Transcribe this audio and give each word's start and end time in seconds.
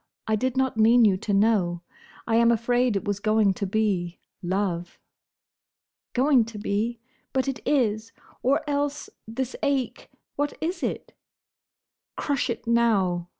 I 0.25 0.35
did 0.35 0.57
not 0.57 0.77
mean 0.77 1.05
you 1.05 1.15
to 1.17 1.31
know. 1.31 1.83
I 2.25 2.37
am 2.37 2.51
afraid 2.51 2.95
it 2.95 3.05
was 3.05 3.19
going 3.19 3.53
to 3.53 3.67
be—love." 3.67 4.97
"Going 6.13 6.43
to 6.45 6.57
be! 6.57 6.99
But 7.33 7.47
it 7.47 7.59
is! 7.67 8.11
Or 8.41 8.67
else, 8.67 9.11
this 9.27 9.55
ache? 9.61 10.09
What 10.37 10.53
is 10.59 10.81
it?" 10.81 11.13
"Crush 12.17 12.49
it 12.49 12.65
now!" 12.65 13.29